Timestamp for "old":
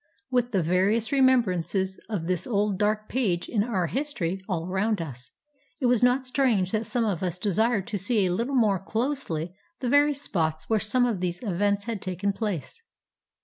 2.47-2.79